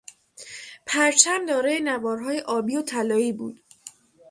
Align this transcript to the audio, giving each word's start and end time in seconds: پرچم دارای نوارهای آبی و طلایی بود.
پرچم 0.87 1.45
دارای 1.47 1.79
نوارهای 1.79 2.39
آبی 2.39 2.75
و 2.77 2.81
طلایی 2.81 3.33
بود. 3.33 3.61